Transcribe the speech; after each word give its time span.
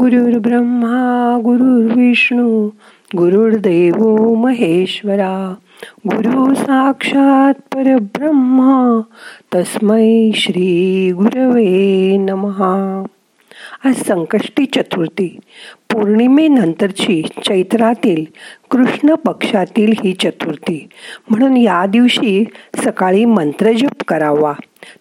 गुरुर् 0.00 0.38
ब्रह्मा 0.38 1.38
गुरुर्विष्णू 1.44 2.68
गुरुर्देव 3.16 4.34
महेश्वरा 4.34 5.54
गुरु 6.06 6.54
साक्षात 6.54 7.54
परब्रह्मा 7.74 9.00
तस्मै 9.54 10.30
श्री 10.34 11.12
गुरवे 11.12 12.16
नमहा 12.16 13.04
आज 13.84 13.94
संकष्टी 13.94 14.66
चतुर्थी. 14.66 15.38
पौर्णिमेनंतरची 15.92 17.22
चैत्रातील 17.44 18.24
कृष्ण 18.70 19.14
पक्षातील 19.14 19.92
ही 20.04 20.12
चतुर्थी. 20.12 20.88
म्हणून 21.30 21.56
या 21.56 21.86
दिवशी 21.86 22.44
सकाळी 22.84 23.24
मंत्रजप 23.24 24.02
करावा. 24.08 24.52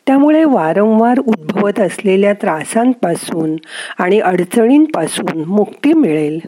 त्यामुळे 0.08 0.44
वारंवार 0.44 1.20
उद्भवत 1.20 1.80
असलेल्या 1.80 2.34
त्रासांपासून 2.34 3.56
आणि 4.00 4.20
अडचणींपासून 4.20 5.44
मुक्ती 5.44 5.94
मिळेल. 5.94 6.40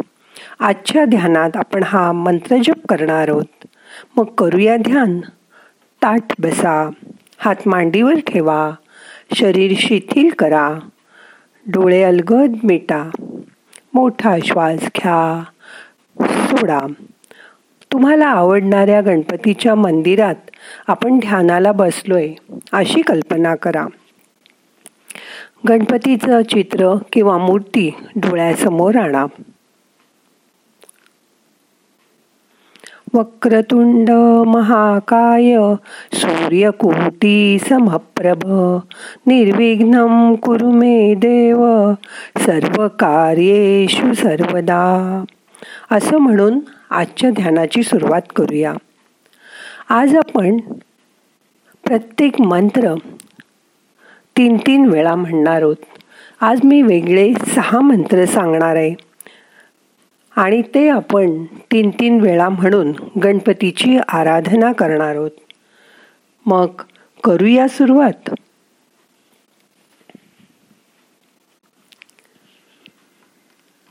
आजच्या 0.60 1.06
ध्यानात 1.06 1.52
आपण 1.56 1.84
हा 1.84 2.12
मंत्रजप 2.12 2.88
करणार 2.90 3.30
आहोत. 3.30 3.68
मग 4.18 4.24
करूया 4.24 4.78
ध्यान. 4.78 5.20
ताट 6.04 6.34
बसा. 6.40 6.90
हात 7.38 7.56
मांडीवर 7.66 8.16
ठेवा. 8.28 8.72
शरीर 9.36 9.74
शिथिल 9.78 10.30
करा. 10.30 10.80
डोळे 11.68 12.04
अलगद 12.04 12.54
मिटा. 12.64 13.10
मोठा 13.94 14.38
श्वास 14.46 14.80
घ्या. 14.80 15.44
सोडा. 16.26 16.80
तुम्हाला 17.92 18.26
आवडणाऱ्या 18.26 19.02
गणपतीच्या 19.02 19.76
मंदिरात 19.76 20.36
आपण 20.88 21.20
ध्यानाला 21.20 21.72
बसलोय 21.72 22.34
अशी 22.72 23.02
कल्पना 23.02 23.56
करा. 23.56 23.86
गणपतीचं 25.70 26.42
चित्र 26.42 26.98
किंवा 27.14 27.38
मूर्ती 27.38 27.94
डोळ्यासमोर 28.16 28.96
आणा. 28.96 29.26
वक्रतुंड 33.14 34.10
महाकाय 34.48 35.58
सूर्यकोटी 36.14 37.58
समप्रभ 37.70 38.46
निर्विघ्न 39.28 39.96
कुरु 40.36 40.72
मे 40.72 41.14
देव 41.14 41.92
सर्व 42.38 42.88
कार्येषु 42.88 44.14
सर्वदा. 44.14 45.24
असं 45.92 46.18
म्हणून 46.18 46.60
आजच्या 46.90 47.30
ध्यानाची 47.30 47.84
सुरुवात 47.84 48.22
करूया. 48.36 48.74
आज 49.90 50.16
आपण 50.16 50.58
प्रत्येक 51.84 52.42
मंत्र 52.42 52.94
तीन 54.38 54.58
तीन 54.58 54.86
वेळा 54.86 55.16
म्हणणार 55.16 55.62
आहोत. 55.62 55.76
आज 56.42 56.60
मी 56.64 56.82
वेगळे 56.82 57.34
सहा 57.34 57.80
मंत्र 57.80 58.26
सांगणार 58.26 58.76
आहे. 58.76 59.11
आणि 60.36 60.62
ते 60.62 60.90
आपण 60.90 61.44
तीन 61.44 61.90
तीन 61.90 62.22
वेळा 62.22 62.50
म्हणून 62.50 62.92
गणपतीची 63.24 63.98
आराधना 64.08 64.72
करणार 64.72 65.16
आहोत. 65.16 65.32
मग 66.46 66.68
करूया 67.24 67.68
सुरुवात. 67.68 68.30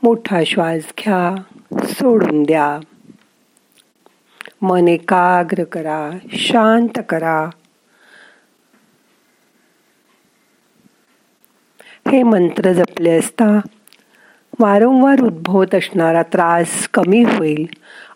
मोठा 0.03 0.43
श्वास 0.43 0.93
घ्या 0.99 1.35
सोडून 1.83 2.43
द्या. 2.43 2.79
मन 4.61 4.87
एकाग्र 4.87 5.63
करा 5.63 6.11
शांत 6.29 6.99
करा. 7.09 7.49
हे 12.11 12.23
मंत्र 12.23 12.73
जपले 12.73 13.17
असता 13.17 13.59
वारंवार 14.61 15.21
उद्भवत 15.21 15.75
असणारा 15.75 16.21
त्रास 16.21 16.87
कमी 16.93 17.23
होईल 17.23 17.65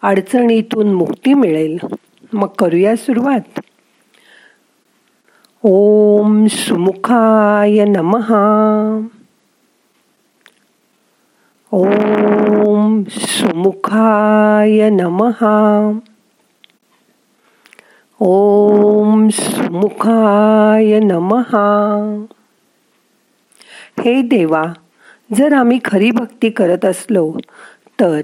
अडचणीतून 0.01 0.93
मुक्ती 0.93 1.33
मिळेल. 1.33 1.77
मग 2.33 2.47
करूया 2.47 2.95
सुरुवात. 2.95 3.59
ओम 5.63 6.45
सुमुखाय 6.45 7.85
नमहा 7.85 9.07
ओम 11.71 13.03
सुमुखाय 13.09 14.89
नमहा 14.89 15.99
ओम 18.19 19.27
सुमुखाय 19.29 20.99
नमहा 20.99 22.01
हे 24.05 24.21
देवा 24.21 24.63
जर 25.33 25.53
आम्ही 25.53 25.79
खरी 25.85 26.11
भक्ती 26.11 26.49
करत 26.49 26.85
असलो 26.85 27.33
तर 27.99 28.21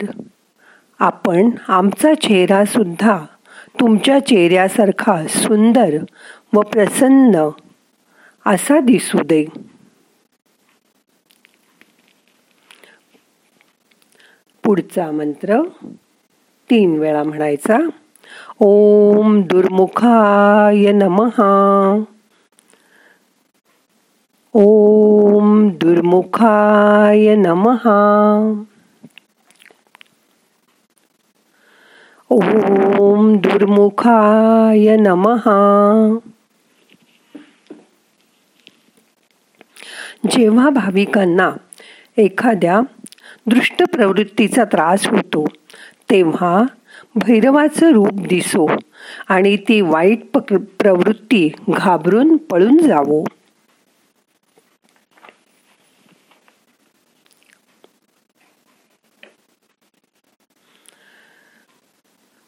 आपण 1.00 1.50
आमचा 1.68 2.14
चेहरा 2.14 2.66
सुद्धा 2.66 3.26
तुमच्या 3.80 4.20
चेहऱ्यासारखा 4.20 5.28
सुंदर 5.28 5.98
व 6.54 6.62
प्रसन्न 6.62 7.50
असा 8.46 8.80
दिसू 8.80 9.18
दे. 9.18 9.46
पुढचा 14.64 15.12
मंत्र 15.12 15.62
तीन 16.70 17.00
वेळा 17.00 17.24
म्हणायचा 17.24 17.78
ओम 18.60 19.42
दुर्मुखाय 19.42 20.92
नमहा 20.92 22.04
ओम 24.54 25.70
दुर्मुखाय 25.70 27.36
नमहा 27.36 28.00
ओम 32.30 33.38
दुर्मुखाय 33.38 34.98
नमहा 34.98 35.56
जेव्हा 40.32 40.70
भाविकांना 40.70 41.52
एखाद्या 42.18 42.82
दृष्ट 43.48 43.84
प्रवृत्तीचा 43.84 44.64
त्रास 44.64 45.08
होतो 45.08 45.46
तेव्हा 46.10 46.64
भैरवाचं 47.16 47.92
रूप 47.92 48.14
दिसो 48.14 48.68
आणि 49.30 49.58
ती 49.58 49.82
वाईट 49.82 50.38
प्रवृत्ती 50.38 51.50
घाबरून 51.70 52.38
पळून 52.38 52.78
जावो. 52.78 53.24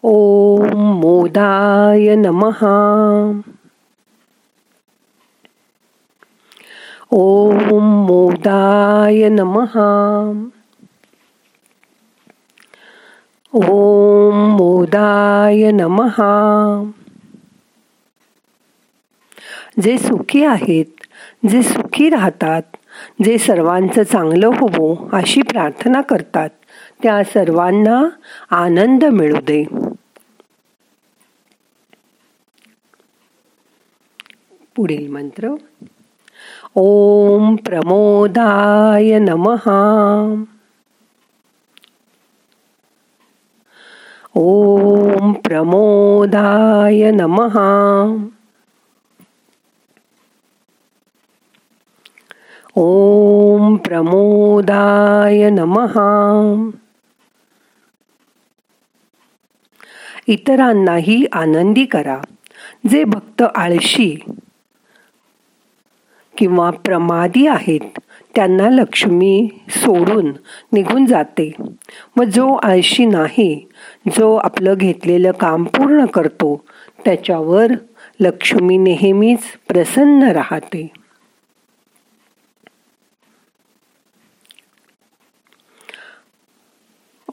ओम 0.05 0.77
मोदाय 0.77 2.15
नमहा 2.15 2.73
ओम 7.11 7.83
मोदाय 7.83 9.29
नमहा 9.29 9.87
ओम 13.53 14.55
मोदाय 14.57 15.71
नमहा 15.71 16.33
जे 19.81 19.97
सुखी 19.97 20.43
आहेत 20.45 20.85
जे 21.49 21.63
सुखी 21.63 22.09
राहतात 22.09 22.61
जे 23.23 23.37
सर्वांचं 23.37 24.03
चांगलं 24.03 24.47
होवो 24.47 25.09
अशी 25.13 25.41
प्रार्थना 25.41 26.01
करतात 26.01 26.49
त्या 27.03 27.23
सर्वांना 27.23 28.09
आनंद 28.55 29.05
मिळू 29.05 29.37
दे. 29.37 29.92
पुढील 34.75 35.11
मंत्र. 35.11 35.49
ओम 36.75 37.55
प्रमोदाय 37.55 39.19
नमहा 39.19 40.43
ओम 44.35 45.33
प्रमोदाय 45.33 47.11
नमहा 47.11 47.71
ओम 52.75 53.75
प्रमोदाय 53.75 55.49
नमहा 55.49 56.69
इतरांनाही 60.27 61.25
आनंदी 61.31 61.85
करा. 61.85 62.21
जे 62.89 63.03
भक्त 63.03 63.43
आळशी 63.55 64.23
किंवा 66.37 66.69
प्रमादी 66.69 67.47
आहेत 67.47 67.99
त्यांना 68.35 68.69
लक्ष्मी 68.69 69.49
सोडून 69.69 70.31
निघून 70.71 71.05
जाते. 71.05 71.51
व 72.17 72.23
जो 72.23 72.53
आळशी 72.53 73.05
नाही 73.05 73.67
जो 74.17 74.35
आपलं 74.35 74.73
घेतलेलं 74.77 75.31
काम 75.31 75.63
पूर्ण 75.63 76.05
करतो 76.05 76.63
त्याच्यावर 77.05 77.71
लक्ष्मी 78.19 78.77
नेहमीच 78.77 79.39
प्रसन्न 79.67 80.23
राहते. 80.23 80.91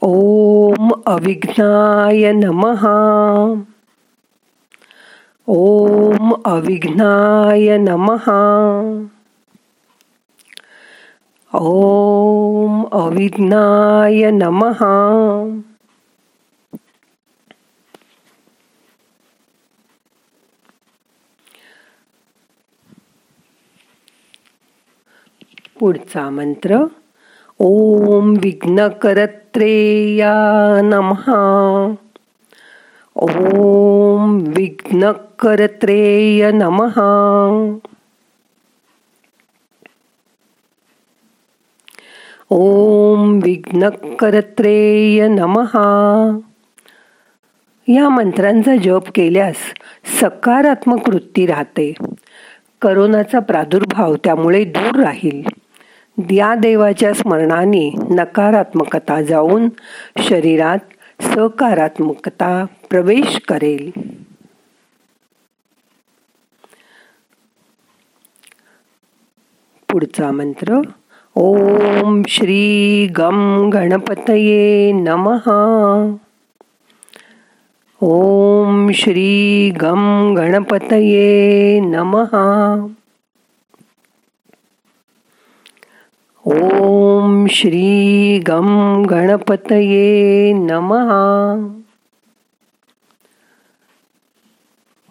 ओम 0.01 0.91
अविघ्नाय 1.05 2.31
नमः. 2.31 2.87
ओम 5.47 6.31
अविघ्नाय 6.45 7.77
नमः। 7.77 8.27
ओम 11.55 12.83
अविघ्नाय 12.83 14.31
नमः। 14.31 14.79
पुढचा 25.79 26.29
मंत्र 26.29 26.87
ओम 27.59 28.35
विघ्नकरत्रेया 28.35 30.33
नमः। 30.81 31.25
ओम 33.15 34.41
करत्रेय 35.41 36.51
नमः. 36.51 37.01
ओम 42.49 43.39
विघ्नकरत्रेय 43.43 45.27
नमः. 45.27 45.69
या 47.87 48.09
मंत्रांचा 48.09 48.75
जप 48.75 49.03
केल्यास 49.15 49.55
सकारात्मक 50.21 51.09
वृत्ती 51.09 51.45
राहते. 51.45 51.93
करोनाचा 52.81 53.39
प्रादुर्भाव 53.39 54.15
त्यामुळे 54.15 54.63
दूर 54.63 55.03
राहील. 55.03 55.43
या 56.37 56.55
देवाच्या 56.55 57.13
स्मरणाने 57.13 57.95
नकारात्मकता 58.09 59.21
जाऊन 59.21 59.69
शरीरात 60.17 60.79
सकारात्मकता 61.21 62.65
प्रवेश 62.89 63.39
करेल. 63.47 64.20
पुढचा 69.91 70.31
मंत्र. 70.31 70.81
ओम 71.35 72.21
श्री 72.27 73.07
गम 73.07 73.69
गणपतये 73.69 74.91
नमः. 74.91 75.51
ओम 78.01 78.91
श्री 78.91 79.69
गम 79.69 80.33
गणपतये 80.37 81.79
नमः. 81.79 82.35
ओम 86.45 87.45
श्री 87.49 88.39
गम 88.39 89.01
गणपतये 89.05 90.53
नमः. 90.53 91.11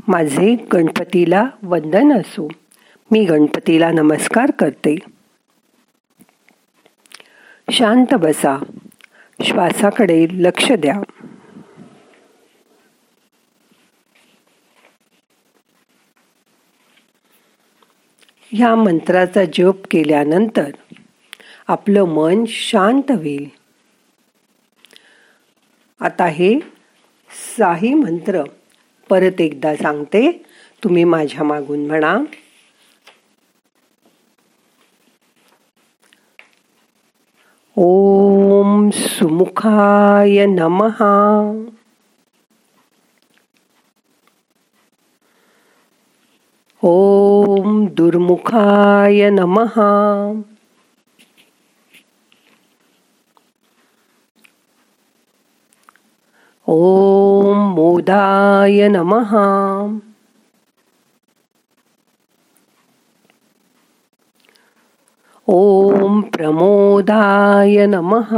माझे 0.08 0.56
गणपतीला 0.72 1.44
वंदन 1.62 2.12
असो. 2.12 2.48
मी 3.12 3.24
गणपतीला 3.24 3.90
नमस्कार 3.90 4.50
करते. 4.50 4.96
शांत 7.70 8.14
बसा. 8.14 8.64
श्वासाकडे 9.42 10.26
लक्ष 10.32 10.72
द्या. 10.72 10.94
ह्या 18.52 18.74
मंत्राचा 18.74 19.44
जप 19.44 19.86
केल्यानंतर 19.90 20.70
आपलं 21.68 22.04
मन 22.04 22.44
शांत 22.48 23.10
होईल. 23.10 23.48
आता 26.00 26.26
हे 26.26 26.60
साही 27.58 27.94
मंत्र 27.94 28.42
परत 29.08 29.40
एकदा 29.40 29.76
सांगते. 29.76 30.44
तुम्ही 30.84 31.04
माझ्या 31.04 31.44
मागून 31.44 31.86
म्हणा. 31.86 32.18
ओम 37.82 38.90
सुमुखाय 38.90 40.46
नमः। 40.46 40.98
ओम 46.84 47.88
दुर्मुखाय 47.88 49.30
नमः। 49.30 49.78
ओम 56.68 57.58
मोदाय 57.58 58.88
नमः। 58.88 60.09
ओम 65.52 66.22
प्रमोदाय 66.22 67.86
नमः। 67.86 68.28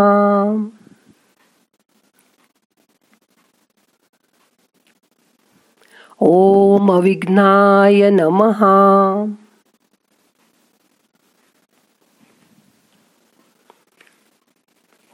ओम 6.23 6.93
अविघ्नाय 6.93 8.11
नमः। 8.11 8.65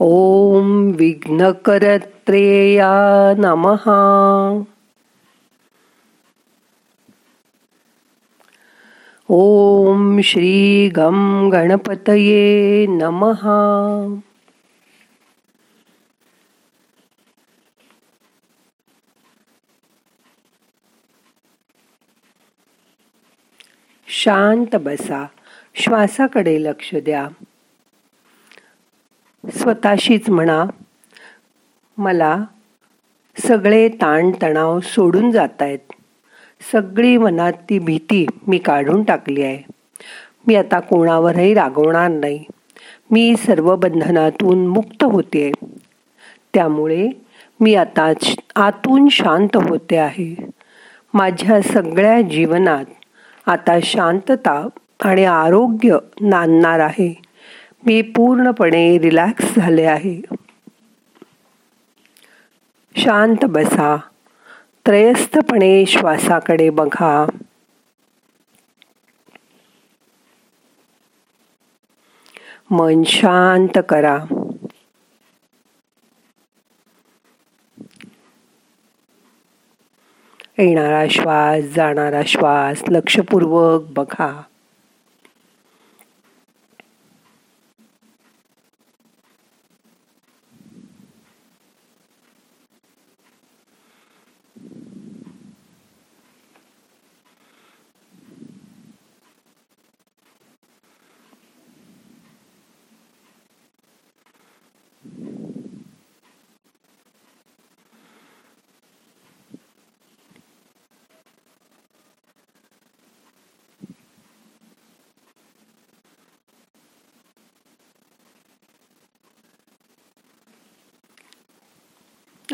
ओम 0.01 0.93
विघ्नकरत्रेया 0.93 2.91
नमः। 3.39 3.85
ओम 9.31 10.21
श्री 10.21 10.89
गम 10.89 11.51
गणपतये 11.53 12.87
नमः। 12.87 13.41
शांत 24.09 24.77
बसा 24.77 25.27
श्वासाकडे 25.75 26.63
लक्ष 26.63 26.95
द्या. 26.95 27.29
स्वतःशीच 29.53 30.31
म्हणा 30.31 30.65
मला 31.99 32.45
सगळे 33.37 33.89
ताणतणाव 33.89 34.81
सोडून 34.81 35.31
जात 35.31 35.63
आहेत 35.63 35.93
सगळी 36.61 37.17
मनात 37.17 37.53
ती 37.53 37.79
भीती 37.79 38.27
मी 38.47 38.59
काढून 38.59 39.03
टाकली 39.03 39.43
आहे. 39.43 39.59
मी 40.47 40.55
आता 40.55 40.81
कोणावरही 40.81 41.55
रागवणार 41.55 42.11
नाही. 42.11 42.45
मी 43.11 43.37
सर्व 43.37 43.77
बंधनातून 43.77 44.67
मुक्त 44.67 45.05
होते. 45.05 45.53
त्यामुळे 46.55 47.09
मी 47.61 47.75
आता 47.75 48.13
आतून 48.57 49.09
शांत 49.09 49.57
होते 49.57 49.97
आहे. 49.97 50.51
माझ्या 51.15 51.63
सगळ्या 51.63 52.21
जीवनात 52.21 52.85
आता 53.47 53.79
शांतता 53.83 54.69
आणि 55.01 55.25
आरोग्य 55.25 55.99
नांदणार 56.21 56.81
आहे. 56.81 57.15
मी 57.87 58.03
पूर्णपणे 58.03 58.99
रिलॅक्स 58.99 59.57
झाले 59.57 59.83
आहे. 59.83 60.21
शांत 62.97 63.45
बसा. 63.45 63.97
त्रयस्थपणे 64.89 65.87
श्वासाकडे 65.87 66.71
बघा. 66.71 67.27
मन 72.71 73.03
शांत 73.03 73.79
करा. 73.89 74.25
येणारा 80.59 81.07
श्वास 81.11 81.65
जाणारा 81.65 82.23
श्वास 82.27 82.83
लक्षपूर्वक 82.89 83.83
बघा. 83.83 84.43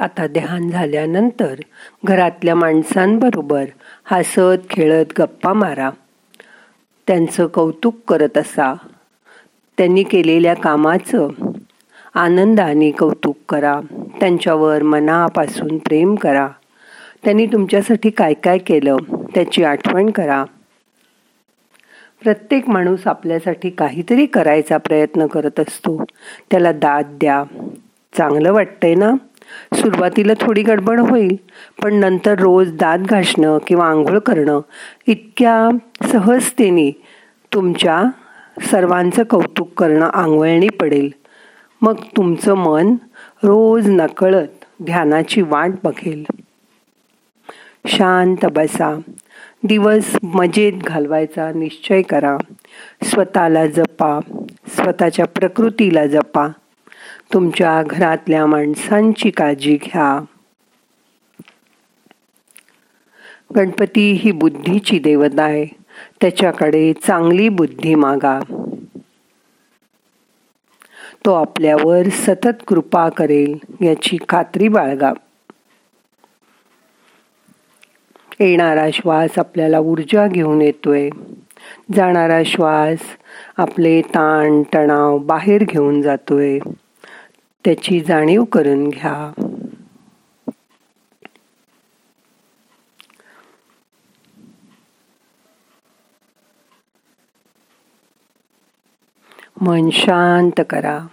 आता 0.00 0.26
ध्यान 0.26 0.70
झाल्यानंतर 0.70 1.54
घरातल्या 2.04 2.54
माणसांबरोबर 2.54 3.64
हसत 4.04 4.70
खेळत 4.70 5.06
गप्पा 5.18 5.52
मारा. 5.52 5.90
त्यांचं 7.06 7.46
कौतुक 7.46 7.94
करत 8.08 8.38
असा. 8.38 8.74
त्यांनी 9.78 10.02
केलेल्या 10.02 10.54
कामाचं 10.54 11.28
आनंदाने 12.14 12.90
कौतुक 12.90 13.36
करा. 13.48 13.80
त्यांच्यावर 14.20 14.82
मनापासून 14.82 15.78
प्रेम 15.78 16.14
करा. 16.14 16.48
त्यांनी 17.24 17.46
तुमच्यासाठी 17.46 18.10
काय 18.10 18.34
काय 18.34 18.58
केलं 18.58 18.96
त्याची 19.34 19.64
आठवण 19.64 20.10
करा. 20.10 20.44
प्रत्येक 22.22 22.68
माणूस 22.68 23.06
आपल्यासाठी 23.06 23.70
काहीतरी 23.70 24.26
करायचा 24.26 24.76
प्रयत्न 24.76 25.26
करत 25.26 25.60
असतो. 25.60 26.04
त्याला 26.50 26.72
दाद 26.72 27.06
द्या. 27.06 27.44
चांगलं 28.16 28.52
वाटतंय 28.52 28.94
ना? 28.94 29.10
सुरुवातीला 29.74 30.32
थोडी 30.40 30.62
गडबड 30.62 31.00
होईल 31.00 31.36
पण 31.82 31.94
नंतर 31.94 32.40
रोज 32.40 32.72
दात 32.72 32.98
घासणं 32.98 33.58
किंवा 33.66 33.86
आंघोळ 33.86 34.18
करणं 34.18 34.60
इतक्या 35.06 35.68
सहजतेने 36.08 36.90
तुमच्या 37.52 38.02
सर्वांचं 38.70 39.22
कौतुक 39.22 39.80
करणं 39.80 40.06
आंघोळणी 40.06 40.68
पडेल. 40.68 41.10
मग 41.82 41.94
तुमचं 42.16 42.54
मन 42.54 42.94
रोज 43.42 43.88
नकळत 43.88 44.64
ध्यानाची 44.82 45.42
वाट 45.42 45.70
बघेल. 45.84 46.24
शांत 47.86 48.46
बसा. 48.52 48.98
दिवस 49.64 50.16
मजेत 50.22 50.72
घालवायचा 50.72 51.52
निश्चय 51.52 52.02
करा. 52.02 52.36
स्वतःला 53.02 53.66
जपा. 53.66 54.20
स्वतःच्या 54.68 55.26
प्रकृतीला 55.26 56.06
जपा. 56.06 56.48
तुमच्या 57.34 57.82
घरातल्या 57.82 58.46
माणसांची 58.46 59.30
काळजी 59.30 59.76
घ्या. 59.76 60.24
गणपती 63.56 64.12
ही 64.12 64.32
बुद्धीची 64.32 64.98
देवता 64.98 65.42
आहे. 65.42 65.66
त्याच्याकडे 66.20 66.92
चांगली 66.92 67.48
बुद्धी 67.48 67.94
मागा. 67.94 68.40
तो 71.26 71.32
आपल्यावर 71.32 72.08
सतत 72.08 72.64
कृपा 72.66 73.08
करेल 73.08 73.58
याची 73.80 74.16
खात्री 74.28 74.68
बाळगा. 74.68 75.12
येणारा 78.40 78.90
श्वास 78.92 79.38
आपल्याला 79.38 79.78
ऊर्जा 79.78 80.26
घेऊन 80.26 80.62
येतोय. 80.62 81.10
जाणारा 81.94 82.42
श्वास 82.46 82.98
आपले 83.56 84.00
ताण 84.00 84.62
तणाव 84.74 85.18
बाहेर 85.18 85.64
घेऊन 85.64 86.02
जातोय. 86.02 86.58
त्याची 87.64 88.00
जाणीव 88.00 88.44
करून 88.44 88.88
घ्या. 88.88 89.32
मन 99.60 99.90
शांत 99.92 100.60
करा. 100.70 101.06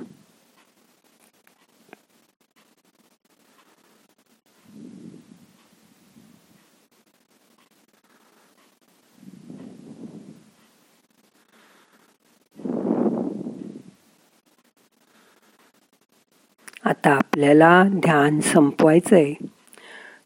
आता 16.91 17.09
आपल्याला 17.09 17.83
ध्यान 17.87 18.39
संपवायचंय. 18.39 19.33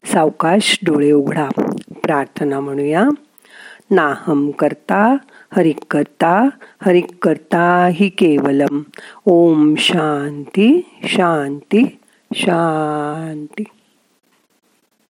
सावकाश 0.04 0.78
डोळे 0.82 1.12
उघडा. 1.12 1.48
प्रार्थना 1.90 2.60
म्हणूया. 2.60 3.08
नाहम 3.90 4.50
करता 4.50 5.16
हरिक 5.56 5.78
करता 5.90 6.48
हरिक 6.82 7.06
करता 7.22 7.88
हि 7.92 8.08
केवलम. 8.08 8.82
ओम 9.24 9.74
शांती 9.78 10.84
शांती 11.02 11.98
शांती. 12.34 13.64